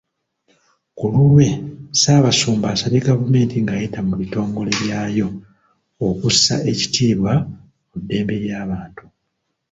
[0.97, 1.47] Ku lulwe,
[1.93, 5.27] Ssabasumba asabye gavumenti ng'ayita mu bitongole byayo
[6.07, 7.33] okussa ekitiibwa
[7.87, 9.03] mu ddembe ly'abantu.